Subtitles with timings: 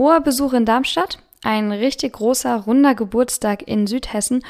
[0.00, 4.42] Hoher Besuch in Darmstadt, ein richtig großer, runder Geburtstag in Südhessen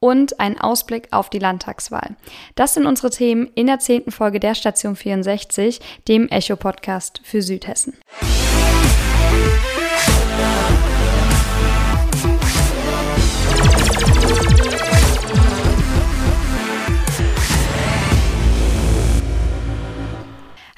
[0.00, 2.14] und ein Ausblick auf die Landtagswahl.
[2.56, 7.96] Das sind unsere Themen in der zehnten Folge der Station 64, dem Echo-Podcast für Südhessen.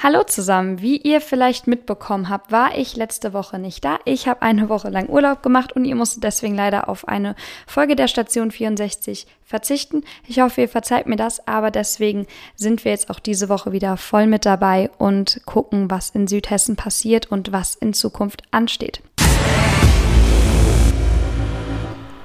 [0.03, 0.81] Hallo zusammen.
[0.81, 3.99] Wie ihr vielleicht mitbekommen habt, war ich letzte Woche nicht da.
[4.07, 7.37] Ich habe eine Woche lang Urlaub gemacht und ihr musstet deswegen leider auf eine
[7.67, 10.03] Folge der Station 64 verzichten.
[10.27, 13.99] Ich hoffe, ihr verzeiht mir das, aber deswegen sind wir jetzt auch diese Woche wieder
[13.99, 19.03] voll mit dabei und gucken, was in Südhessen passiert und was in Zukunft ansteht.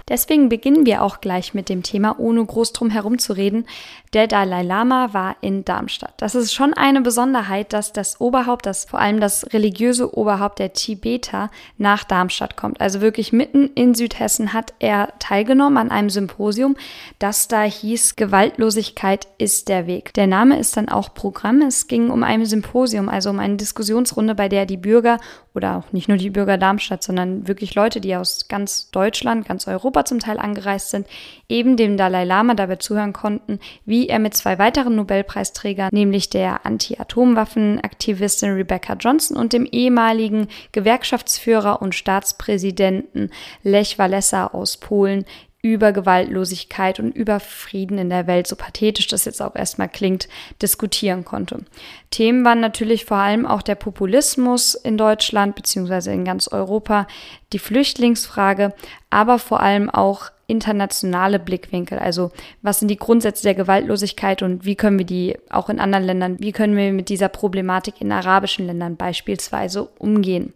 [0.07, 3.65] Deswegen beginnen wir auch gleich mit dem Thema, ohne groß drum herum zu reden.
[4.13, 6.13] Der Dalai Lama war in Darmstadt.
[6.17, 10.73] Das ist schon eine Besonderheit, dass das Oberhaupt, das vor allem das religiöse Oberhaupt der
[10.73, 11.49] Tibeter
[11.79, 12.81] nach Darmstadt kommt.
[12.81, 16.75] Also wirklich mitten in Südhessen hat er teilgenommen an einem Symposium,
[17.17, 20.13] das da hieß Gewaltlosigkeit ist der Weg.
[20.13, 21.63] Der Name ist dann auch Programm.
[21.63, 25.17] Es ging um ein Symposium, also um eine Diskussionsrunde, bei der die Bürger
[25.55, 29.67] oder auch nicht nur die Bürger Darmstadt, sondern wirklich Leute, die aus ganz Deutschland, ganz
[29.67, 31.07] Europa zum Teil angereist sind,
[31.47, 36.65] eben dem Dalai Lama dabei zuhören konnten, wie er mit zwei weiteren Nobelpreisträgern, nämlich der
[36.65, 43.29] Anti-Atomwaffen-Aktivistin Rebecca Johnson und dem ehemaligen Gewerkschaftsführer und Staatspräsidenten
[43.63, 45.23] Lech Walesa aus Polen
[45.65, 50.29] über Gewaltlosigkeit und über Frieden in der Welt, so pathetisch das jetzt auch erstmal klingt,
[50.61, 51.65] diskutieren konnte.
[52.11, 56.13] Themen waren natürlich vor allem auch der Populismus in Deutschland bzw.
[56.13, 57.07] in ganz Europa,
[57.51, 58.75] die Flüchtlingsfrage,
[59.09, 61.97] aber vor allem auch internationale Blickwinkel.
[61.97, 66.05] Also was sind die Grundsätze der Gewaltlosigkeit und wie können wir die auch in anderen
[66.05, 70.53] Ländern, wie können wir mit dieser Problematik in arabischen Ländern beispielsweise umgehen.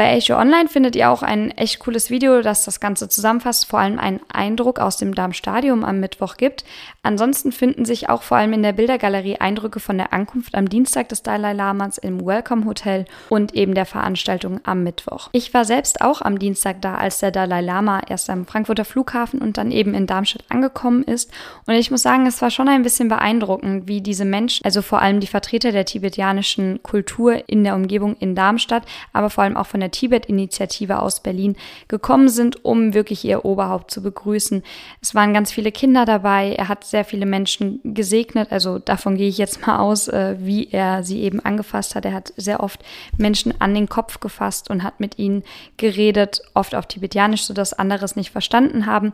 [0.00, 3.80] Bei Echo Online findet ihr auch ein echt cooles Video, das das Ganze zusammenfasst, vor
[3.80, 6.64] allem einen Eindruck aus dem Darmstadium am Mittwoch gibt.
[7.02, 11.10] Ansonsten finden sich auch vor allem in der Bildergalerie Eindrücke von der Ankunft am Dienstag
[11.10, 15.28] des Dalai Lamas im Welcome Hotel und eben der Veranstaltung am Mittwoch.
[15.32, 19.42] Ich war selbst auch am Dienstag da, als der Dalai Lama erst am Frankfurter Flughafen
[19.42, 21.30] und dann eben in Darmstadt angekommen ist.
[21.66, 25.02] Und ich muss sagen, es war schon ein bisschen beeindruckend, wie diese Menschen, also vor
[25.02, 29.66] allem die Vertreter der tibetianischen Kultur in der Umgebung in Darmstadt, aber vor allem auch
[29.66, 31.56] von der Tibet-Initiative aus Berlin
[31.88, 34.62] gekommen sind, um wirklich ihr Oberhaupt zu begrüßen.
[35.00, 36.54] Es waren ganz viele Kinder dabei.
[36.54, 38.52] Er hat sehr viele Menschen gesegnet.
[38.52, 42.04] Also davon gehe ich jetzt mal aus, äh, wie er sie eben angefasst hat.
[42.04, 42.80] Er hat sehr oft
[43.16, 45.42] Menschen an den Kopf gefasst und hat mit ihnen
[45.76, 49.12] geredet, oft auf Tibetianisch, sodass andere es nicht verstanden haben.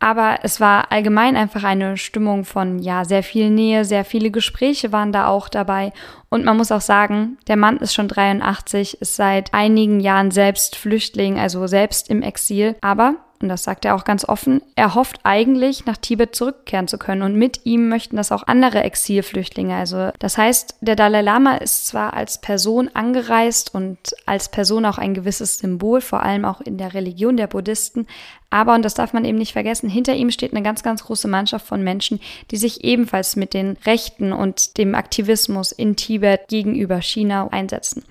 [0.00, 4.92] Aber es war allgemein einfach eine Stimmung von, ja, sehr viel Nähe, sehr viele Gespräche
[4.92, 5.92] waren da auch dabei.
[6.30, 10.76] Und man muss auch sagen, der Mann ist schon 83, ist seit einigen Jahren selbst
[10.76, 12.76] Flüchtling, also selbst im Exil.
[12.80, 16.98] Aber und das sagt er auch ganz offen, er hofft eigentlich, nach Tibet zurückkehren zu
[16.98, 17.22] können.
[17.22, 19.74] Und mit ihm möchten das auch andere Exilflüchtlinge.
[19.74, 24.98] Also das heißt, der Dalai Lama ist zwar als Person angereist und als Person auch
[24.98, 28.06] ein gewisses Symbol, vor allem auch in der Religion der Buddhisten,
[28.50, 31.28] aber, und das darf man eben nicht vergessen, hinter ihm steht eine ganz, ganz große
[31.28, 32.20] Mannschaft von Menschen,
[32.50, 38.04] die sich ebenfalls mit den Rechten und dem Aktivismus in Tibet gegenüber China einsetzen.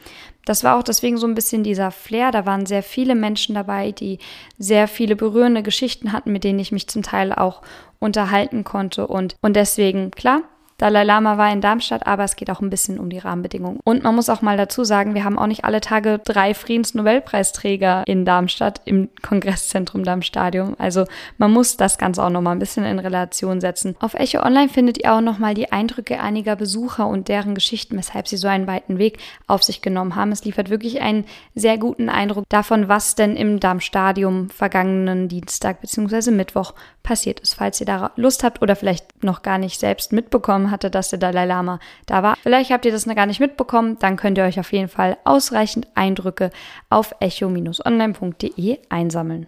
[0.46, 2.32] Das war auch deswegen so ein bisschen dieser Flair.
[2.32, 4.20] Da waren sehr viele Menschen dabei, die
[4.58, 7.62] sehr viele berührende Geschichten hatten, mit denen ich mich zum Teil auch
[8.00, 9.08] unterhalten konnte.
[9.08, 10.42] Und, und deswegen, klar,
[10.80, 13.82] Dalai Lama war in Darmstadt, aber es geht auch ein bisschen um die Rahmenbedingungen.
[13.84, 18.04] Und man muss auch mal dazu sagen, wir haben auch nicht alle Tage drei Friedensnobelpreisträger
[18.08, 20.76] in Darmstadt im Kongresszentrum Darmstadium.
[20.80, 21.04] Also
[21.38, 23.98] man muss das Ganze auch nochmal ein bisschen in Relation setzen.
[24.00, 28.30] Auf Echo Online findet ihr auch nochmal die Eindrücke einiger Besucher und deren Geschichten, weshalb
[28.30, 30.32] sie so einen weiten Weg auf sich genommen haben.
[30.32, 31.26] Es liefert wirklich einen
[31.56, 36.32] sehr guten Eindruck davon, was denn im Darmstadium vergangenen Dienstag bzw.
[36.32, 36.74] Mittwoch
[37.04, 37.56] passiert ist.
[37.56, 41.20] Falls ihr da Lust habt oder vielleicht noch gar nicht selbst mitbekommen hatte, dass der
[41.20, 42.36] Dalai Lama da war.
[42.42, 45.18] Vielleicht habt ihr das noch gar nicht mitbekommen, dann könnt ihr euch auf jeden Fall
[45.24, 46.52] ausreichend Eindrücke
[46.90, 49.48] auf echo-online.de einsammeln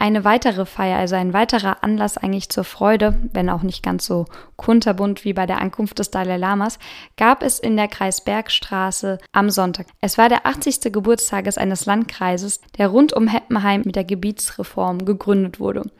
[0.00, 4.24] eine weitere Feier, also ein weiterer Anlass eigentlich zur Freude, wenn auch nicht ganz so
[4.56, 6.78] kunterbunt wie bei der Ankunft des Dalai Lamas,
[7.16, 9.86] gab es in der Kreisbergstraße am Sonntag.
[10.00, 10.92] Es war der 80.
[10.92, 15.90] Geburtstages eines Landkreises, der rund um Heppenheim mit der Gebietsreform gegründet wurde.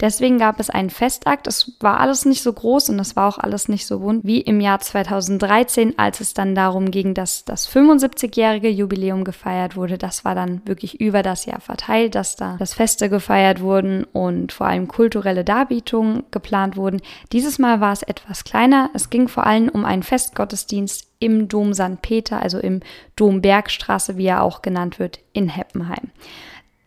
[0.00, 1.46] Deswegen gab es einen Festakt.
[1.46, 4.40] Es war alles nicht so groß und es war auch alles nicht so bunt wie
[4.40, 9.98] im Jahr 2013, als es dann darum ging, dass das 75-jährige Jubiläum gefeiert wurde.
[9.98, 14.04] Das war dann wirklich über das Jahr verteilt, dass da das Feste gefeiert gefeiert wurden
[14.04, 17.00] und vor allem kulturelle Darbietungen geplant wurden.
[17.32, 18.90] Dieses Mal war es etwas kleiner.
[18.94, 22.02] Es ging vor allem um einen Festgottesdienst im Dom St.
[22.02, 22.80] Peter, also im
[23.16, 26.10] Dom Bergstraße, wie er auch genannt wird, in Heppenheim.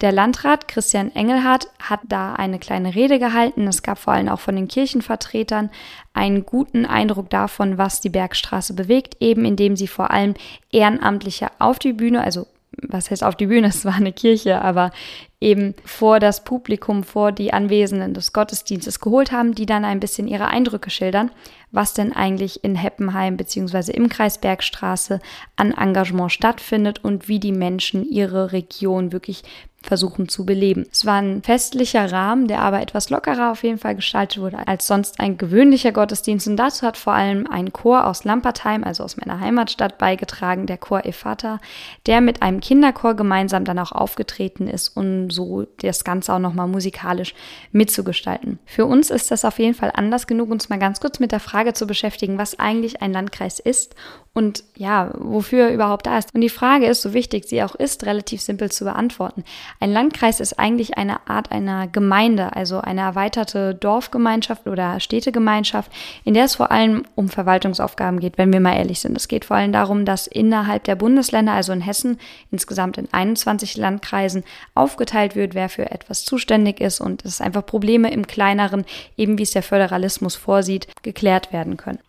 [0.01, 3.67] Der Landrat Christian Engelhardt hat da eine kleine Rede gehalten.
[3.67, 5.69] Es gab vor allem auch von den Kirchenvertretern
[6.13, 10.33] einen guten Eindruck davon, was die Bergstraße bewegt, eben indem sie vor allem
[10.71, 12.47] Ehrenamtliche auf die Bühne, also
[12.87, 14.91] was heißt auf die Bühne, es war eine Kirche, aber
[15.39, 20.27] eben vor das Publikum, vor die Anwesenden des Gottesdienstes geholt haben, die dann ein bisschen
[20.27, 21.31] ihre Eindrücke schildern,
[21.71, 23.91] was denn eigentlich in Heppenheim bzw.
[23.91, 25.19] im Kreis Bergstraße
[25.55, 29.43] an Engagement stattfindet und wie die Menschen ihre Region wirklich
[29.83, 30.85] versuchen zu beleben.
[30.91, 34.87] Es war ein festlicher Rahmen, der aber etwas lockerer auf jeden Fall gestaltet wurde als
[34.87, 36.47] sonst ein gewöhnlicher Gottesdienst.
[36.47, 40.77] Und dazu hat vor allem ein Chor aus Lampertheim, also aus meiner Heimatstadt, beigetragen, der
[40.77, 41.59] Chor Efata,
[42.05, 46.67] der mit einem Kinderchor gemeinsam dann auch aufgetreten ist, um so das Ganze auch nochmal
[46.67, 47.33] musikalisch
[47.71, 48.59] mitzugestalten.
[48.65, 51.39] Für uns ist das auf jeden Fall anders genug, uns mal ganz kurz mit der
[51.39, 53.95] Frage zu beschäftigen, was eigentlich ein Landkreis ist
[54.33, 56.33] und ja, wofür er überhaupt da ist.
[56.33, 59.43] Und die Frage ist, so wichtig sie auch ist, relativ simpel zu beantworten.
[59.79, 65.91] Ein Landkreis ist eigentlich eine Art einer Gemeinde, also eine erweiterte Dorfgemeinschaft oder Städtegemeinschaft,
[66.23, 69.15] in der es vor allem um Verwaltungsaufgaben geht, wenn wir mal ehrlich sind.
[69.17, 72.19] Es geht vor allem darum, dass innerhalb der Bundesländer, also in Hessen,
[72.51, 74.43] insgesamt in 21 Landkreisen
[74.75, 78.85] aufgeteilt wird, wer für etwas zuständig ist und es einfach Probleme im kleineren,
[79.17, 81.99] eben wie es der Föderalismus vorsieht, geklärt werden können.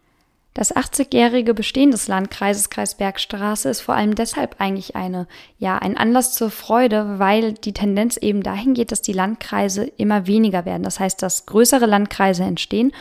[0.55, 5.27] Das 80-jährige Bestehen des Landkreises Kreisbergstraße ist vor allem deshalb eigentlich eine,
[5.59, 10.27] ja, ein Anlass zur Freude, weil die Tendenz eben dahin geht, dass die Landkreise immer
[10.27, 10.83] weniger werden.
[10.83, 12.93] Das heißt, dass größere Landkreise entstehen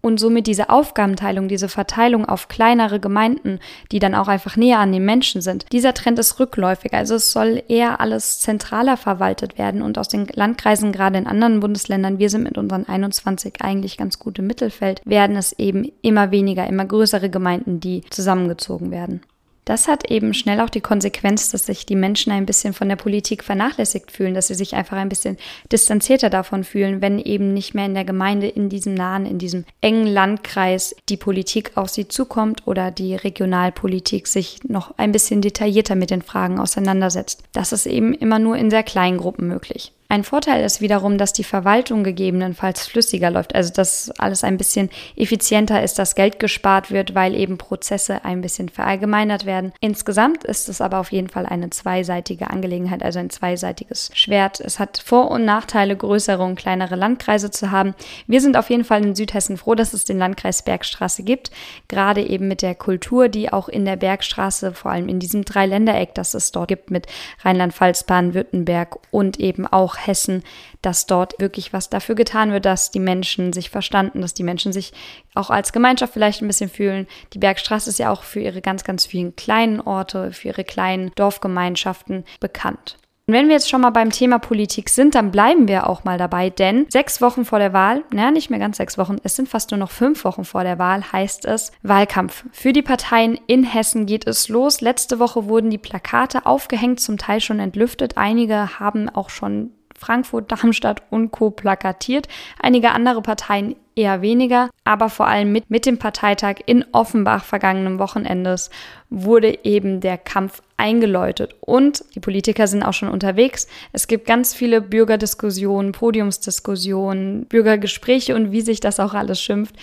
[0.00, 3.58] und somit diese Aufgabenteilung, diese Verteilung auf kleinere Gemeinden,
[3.90, 5.66] die dann auch einfach näher an den Menschen sind.
[5.72, 10.26] Dieser Trend ist rückläufig, also es soll eher alles zentraler verwaltet werden und aus den
[10.32, 15.02] Landkreisen, gerade in anderen Bundesländern, wir sind mit unseren 21 eigentlich ganz gut im Mittelfeld,
[15.04, 19.22] werden es eben immer weniger, immer größere Gemeinden, die zusammengezogen werden.
[19.68, 22.96] Das hat eben schnell auch die Konsequenz, dass sich die Menschen ein bisschen von der
[22.96, 25.36] Politik vernachlässigt fühlen, dass sie sich einfach ein bisschen
[25.70, 29.66] distanzierter davon fühlen, wenn eben nicht mehr in der Gemeinde, in diesem nahen, in diesem
[29.82, 35.96] engen Landkreis die Politik auf sie zukommt oder die Regionalpolitik sich noch ein bisschen detaillierter
[35.96, 37.42] mit den Fragen auseinandersetzt.
[37.52, 39.92] Das ist eben immer nur in sehr kleinen Gruppen möglich.
[40.10, 44.88] Ein Vorteil ist wiederum, dass die Verwaltung gegebenenfalls flüssiger läuft, also dass alles ein bisschen
[45.16, 49.74] effizienter ist, dass Geld gespart wird, weil eben Prozesse ein bisschen verallgemeinert werden.
[49.80, 54.60] Insgesamt ist es aber auf jeden Fall eine zweiseitige Angelegenheit, also ein zweiseitiges Schwert.
[54.60, 57.94] Es hat Vor- und Nachteile, größere und kleinere Landkreise zu haben.
[58.26, 61.50] Wir sind auf jeden Fall in Südhessen froh, dass es den Landkreis Bergstraße gibt,
[61.88, 66.14] gerade eben mit der Kultur, die auch in der Bergstraße, vor allem in diesem Dreiländereck,
[66.14, 67.06] das es dort gibt, mit
[67.44, 70.42] Rheinland-Pfalz, Baden-Württemberg und eben auch Hessen,
[70.82, 74.72] dass dort wirklich was dafür getan wird, dass die Menschen sich verstanden, dass die Menschen
[74.72, 74.92] sich
[75.34, 77.06] auch als Gemeinschaft vielleicht ein bisschen fühlen.
[77.32, 81.10] Die Bergstraße ist ja auch für ihre ganz, ganz vielen kleinen Orte, für ihre kleinen
[81.14, 82.96] Dorfgemeinschaften bekannt.
[83.28, 86.16] Und wenn wir jetzt schon mal beim Thema Politik sind, dann bleiben wir auch mal
[86.16, 89.50] dabei, denn sechs Wochen vor der Wahl, naja, nicht mehr ganz sechs Wochen, es sind
[89.50, 92.46] fast nur noch fünf Wochen vor der Wahl, heißt es Wahlkampf.
[92.52, 94.80] Für die Parteien in Hessen geht es los.
[94.80, 98.16] Letzte Woche wurden die Plakate aufgehängt, zum Teil schon entlüftet.
[98.16, 101.50] Einige haben auch schon Frankfurt, Darmstadt und Co.
[101.50, 102.28] plakatiert.
[102.60, 107.98] Einige andere Parteien eher weniger, aber vor allem mit, mit dem Parteitag in Offenbach vergangenen
[107.98, 108.70] Wochenendes
[109.10, 113.66] wurde eben der Kampf eingeläutet und die Politiker sind auch schon unterwegs.
[113.92, 119.74] Es gibt ganz viele Bürgerdiskussionen, Podiumsdiskussionen, Bürgergespräche und wie sich das auch alles schimpft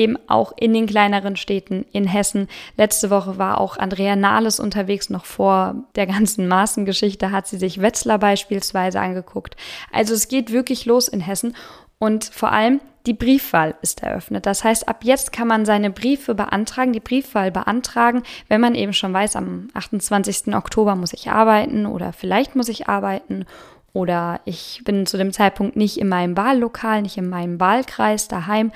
[0.00, 2.48] eben auch in den kleineren Städten in Hessen.
[2.76, 7.80] Letzte Woche war auch Andrea Nahles unterwegs, noch vor der ganzen Maßengeschichte hat sie sich
[7.82, 9.56] Wetzlar beispielsweise angeguckt.
[9.92, 11.54] Also es geht wirklich los in Hessen
[11.98, 14.46] und vor allem die Briefwahl ist eröffnet.
[14.46, 18.92] Das heißt, ab jetzt kann man seine Briefe beantragen, die Briefwahl beantragen, wenn man eben
[18.92, 20.54] schon weiß, am 28.
[20.54, 23.46] Oktober muss ich arbeiten oder vielleicht muss ich arbeiten
[23.92, 28.70] oder ich bin zu dem Zeitpunkt nicht in meinem Wahllokal, nicht in meinem Wahlkreis daheim,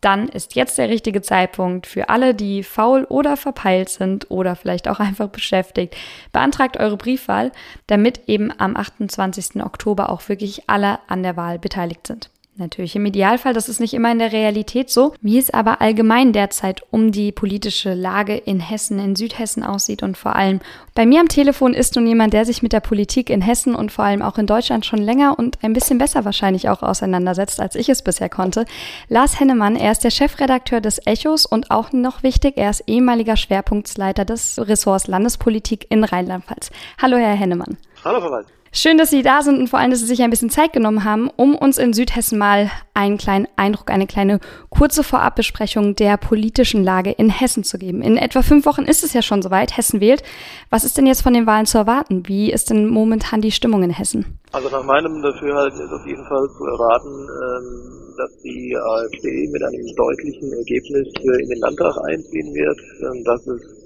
[0.00, 4.88] dann ist jetzt der richtige Zeitpunkt für alle, die faul oder verpeilt sind oder vielleicht
[4.88, 5.96] auch einfach beschäftigt.
[6.32, 7.52] Beantragt eure Briefwahl,
[7.86, 9.62] damit eben am 28.
[9.62, 12.30] Oktober auch wirklich alle an der Wahl beteiligt sind.
[12.60, 16.32] Natürlich im Idealfall, das ist nicht immer in der Realität so, wie es aber allgemein
[16.32, 20.58] derzeit um die politische Lage in Hessen, in Südhessen aussieht und vor allem
[20.96, 23.92] bei mir am Telefon ist nun jemand, der sich mit der Politik in Hessen und
[23.92, 27.76] vor allem auch in Deutschland schon länger und ein bisschen besser wahrscheinlich auch auseinandersetzt, als
[27.76, 28.64] ich es bisher konnte.
[29.08, 33.36] Lars Hennemann, er ist der Chefredakteur des Echos und auch noch wichtig, er ist ehemaliger
[33.36, 36.70] Schwerpunktsleiter des Ressorts Landespolitik in Rheinland-Pfalz.
[37.00, 37.76] Hallo, Herr Hennemann.
[38.04, 38.57] Hallo, Frau Weiß.
[38.80, 41.02] Schön, dass Sie da sind und vor allem, dass Sie sich ein bisschen Zeit genommen
[41.02, 44.38] haben, um uns in Südhessen mal einen kleinen Eindruck, eine kleine
[44.70, 48.02] kurze Vorabbesprechung der politischen Lage in Hessen zu geben.
[48.02, 50.22] In etwa fünf Wochen ist es ja schon soweit, Hessen wählt.
[50.70, 52.28] Was ist denn jetzt von den Wahlen zu erwarten?
[52.28, 54.38] Wie ist denn momentan die Stimmung in Hessen?
[54.52, 59.62] Also nach meinem Dafürhalten ist auf jeden Fall zu erwarten, ähm, dass die AfD mit
[59.64, 63.77] einem deutlichen Ergebnis in den Landtag einziehen wird, ähm, dass es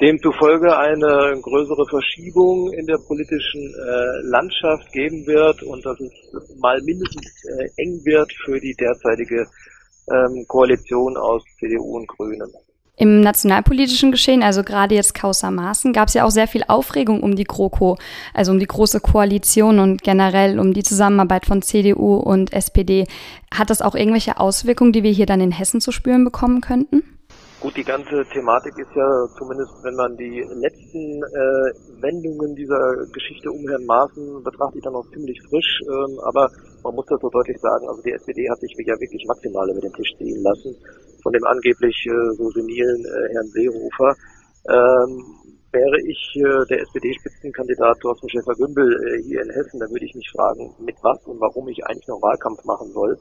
[0.00, 6.80] demzufolge eine größere Verschiebung in der politischen äh, Landschaft geben wird und dass es mal
[6.82, 9.46] mindestens äh, eng wird für die derzeitige
[10.10, 12.52] ähm, Koalition aus CDU und Grünen.
[12.96, 17.24] Im nationalpolitischen Geschehen, also gerade jetzt Causa Maaßen, gab es ja auch sehr viel Aufregung
[17.24, 17.98] um die GroKo,
[18.32, 23.06] also um die große Koalition und generell um die Zusammenarbeit von CDU und SPD.
[23.52, 27.02] Hat das auch irgendwelche Auswirkungen, die wir hier dann in Hessen zu spüren bekommen könnten?
[27.64, 29.08] Gut, die ganze Thematik ist ja
[29.40, 35.08] zumindest, wenn man die letzten äh, Wendungen dieser Geschichte um Herrn Maaßen betrachtet, dann noch
[35.08, 35.80] ziemlich frisch.
[35.88, 36.44] Ähm, aber
[36.84, 39.80] man muss das so deutlich sagen, also die SPD hat sich ja wirklich maximal über
[39.80, 40.76] den Tisch ziehen lassen
[41.22, 44.12] von dem angeblich äh, so senilen äh, Herrn Seehofer.
[44.68, 45.24] Ähm,
[45.72, 50.28] wäre ich äh, der SPD-Spitzenkandidat Thorsten Schäfer-Gümbel äh, hier in Hessen, dann würde ich mich
[50.36, 53.16] fragen, mit was und warum ich eigentlich noch Wahlkampf machen soll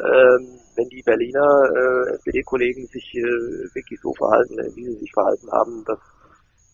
[0.00, 5.50] ähm, wenn die Berliner äh, SPD-Kollegen sich äh, wirklich so verhalten, wie sie sich verhalten
[5.52, 5.98] haben, das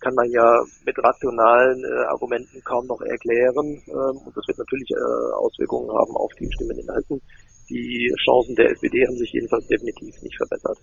[0.01, 3.83] kann man ja mit rationalen äh, Argumenten kaum noch erklären.
[3.87, 7.21] Ähm, und das wird natürlich äh, Auswirkungen haben auf die Stimmen in Hessen.
[7.69, 10.79] Die Chancen der SPD haben sich jedenfalls definitiv nicht verbessert.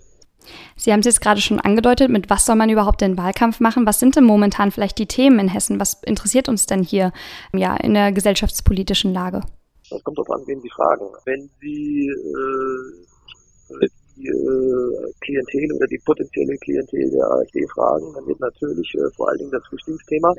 [0.77, 3.85] Sie haben es jetzt gerade schon angedeutet, mit was soll man überhaupt den Wahlkampf machen?
[3.85, 5.79] Was sind denn momentan vielleicht die Themen in Hessen?
[5.79, 7.11] Was interessiert uns denn hier
[7.53, 9.41] ja, in der gesellschaftspolitischen Lage?
[9.89, 11.05] Das kommt darauf an, wen Sie fragen.
[11.25, 18.39] Wenn Sie äh, die äh, Klientel oder die potenzielle Klientel der AfD fragen, dann wird
[18.39, 20.33] natürlich äh, vor allen Dingen das Flüchtlingsthema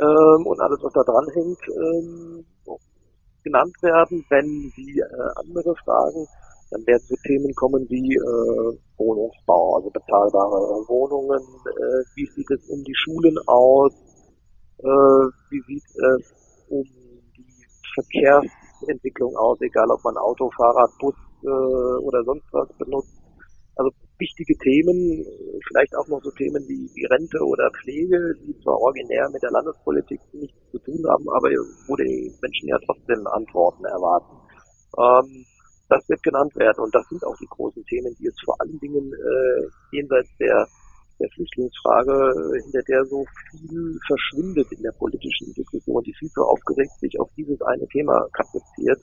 [0.00, 2.44] ähm, und alles, was da dran hängt, ähm,
[3.42, 4.24] genannt werden.
[4.30, 6.26] Wenn Sie äh, andere fragen,
[6.70, 11.40] dann werden so Themen kommen wie äh, Wohnungsbau, also bezahlbare Wohnungen.
[11.40, 13.92] Äh, wie sieht es um die Schulen aus?
[14.78, 14.86] Äh,
[15.50, 16.34] wie sieht es
[16.68, 16.84] um
[17.36, 18.46] die Verkehrs
[18.86, 21.48] Entwicklung aus, egal ob man Auto, Fahrrad, Bus äh,
[22.04, 23.18] oder sonst was benutzt.
[23.76, 25.24] Also wichtige Themen,
[25.68, 29.52] vielleicht auch noch so Themen wie, wie Rente oder Pflege, die zwar originär mit der
[29.52, 31.48] Landespolitik nichts zu tun haben, aber
[31.86, 34.34] wo die Menschen ja trotzdem Antworten erwarten.
[34.98, 35.46] Ähm,
[35.88, 38.78] das wird genannt werden und das sind auch die großen Themen, die es vor allen
[38.80, 40.66] Dingen äh, jenseits der
[41.18, 46.92] der Flüchtlingsfrage, hinter der so viel verschwindet in der politischen Diskussion, die viel zu aufgeregt
[47.00, 49.00] sich auf dieses eine Thema kapriziert.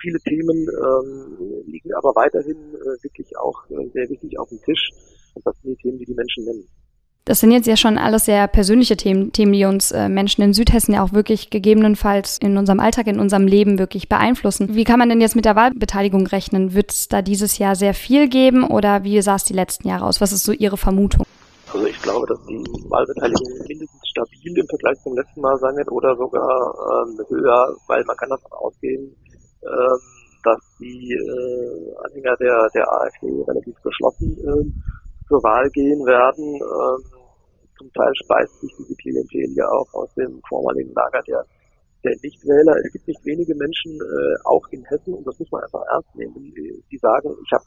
[0.00, 4.90] Viele Themen ähm, liegen aber weiterhin äh, wirklich auch äh, sehr wichtig auf dem Tisch.
[5.34, 6.68] Und das sind die Themen, die die Menschen nennen.
[7.28, 10.54] Das sind jetzt ja schon alles sehr persönliche Themen, Themen, die uns äh, Menschen in
[10.54, 14.74] Südhessen ja auch wirklich gegebenenfalls in unserem Alltag, in unserem Leben wirklich beeinflussen.
[14.74, 16.72] Wie kann man denn jetzt mit der Wahlbeteiligung rechnen?
[16.72, 20.06] Wird es da dieses Jahr sehr viel geben oder wie sah es die letzten Jahre
[20.06, 20.22] aus?
[20.22, 21.26] Was ist so Ihre Vermutung?
[21.70, 25.92] Also ich glaube, dass die Wahlbeteiligung mindestens stabil im Vergleich zum letzten Mal sein wird
[25.92, 29.14] oder sogar ähm, höher, weil man kann davon ausgehen,
[29.64, 29.98] ähm,
[30.44, 36.54] dass die äh, Anhänger der, der AfD relativ geschlossen äh, zur Wahl gehen werden.
[36.54, 37.17] Ähm,
[37.78, 41.44] zum Teil speist sich diese Klientel ja auch aus dem vormaligen Lager der,
[42.04, 42.76] der Nichtwähler.
[42.84, 46.14] Es gibt nicht wenige Menschen, äh, auch in Hessen, und das muss man einfach ernst
[46.16, 47.64] nehmen, die, die sagen, ich habe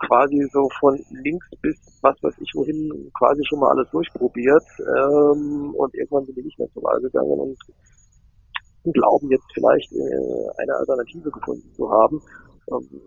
[0.00, 5.74] quasi so von links bis was weiß ich wohin quasi schon mal alles durchprobiert ähm,
[5.74, 7.58] und irgendwann sind die nicht mehr zur Wahl gegangen und
[8.94, 12.22] glauben jetzt vielleicht äh, eine Alternative gefunden zu haben.
[12.72, 13.00] Ähm,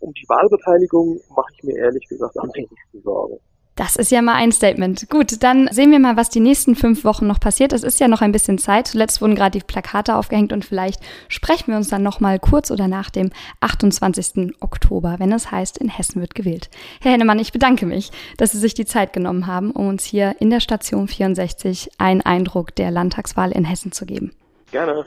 [0.00, 3.38] um die Wahlbeteiligung mache ich mir ehrlich gesagt am wenigsten Sorgen.
[3.76, 5.10] Das ist ja mal ein Statement.
[5.10, 7.72] Gut, dann sehen wir mal, was die nächsten fünf Wochen noch passiert.
[7.72, 8.86] Es ist ja noch ein bisschen Zeit.
[8.86, 12.70] Zuletzt wurden gerade die Plakate aufgehängt und vielleicht sprechen wir uns dann noch mal kurz
[12.70, 14.54] oder nach dem 28.
[14.60, 16.70] Oktober, wenn es heißt, in Hessen wird gewählt.
[17.00, 20.36] Herr Hennemann, ich bedanke mich, dass Sie sich die Zeit genommen haben, um uns hier
[20.38, 24.32] in der Station 64 einen Eindruck der Landtagswahl in Hessen zu geben.
[24.70, 25.04] Gerne.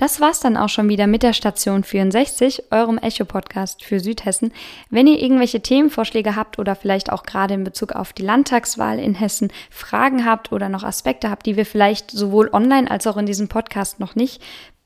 [0.00, 4.50] Das war's dann auch schon wieder mit der Station 64, eurem Echo-Podcast für Südhessen.
[4.88, 9.14] Wenn ihr irgendwelche Themenvorschläge habt oder vielleicht auch gerade in Bezug auf die Landtagswahl in
[9.14, 13.26] Hessen Fragen habt oder noch Aspekte habt, die wir vielleicht sowohl online als auch in
[13.26, 14.40] diesem Podcast noch nicht